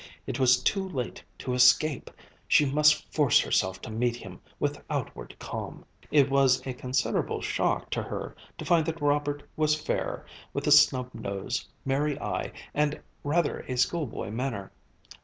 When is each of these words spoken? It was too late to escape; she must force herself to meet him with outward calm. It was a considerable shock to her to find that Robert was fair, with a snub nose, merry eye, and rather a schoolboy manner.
It 0.25 0.39
was 0.39 0.63
too 0.63 0.89
late 0.89 1.23
to 1.37 1.53
escape; 1.53 2.09
she 2.47 2.65
must 2.65 3.13
force 3.13 3.39
herself 3.39 3.79
to 3.83 3.91
meet 3.91 4.15
him 4.15 4.39
with 4.59 4.83
outward 4.89 5.35
calm. 5.37 5.85
It 6.09 6.27
was 6.27 6.65
a 6.65 6.73
considerable 6.73 7.39
shock 7.39 7.91
to 7.91 8.01
her 8.01 8.35
to 8.57 8.65
find 8.65 8.83
that 8.87 8.99
Robert 8.99 9.47
was 9.55 9.79
fair, 9.79 10.25
with 10.53 10.65
a 10.65 10.71
snub 10.71 11.13
nose, 11.13 11.69
merry 11.85 12.19
eye, 12.19 12.51
and 12.73 12.99
rather 13.23 13.59
a 13.67 13.77
schoolboy 13.77 14.31
manner. 14.31 14.71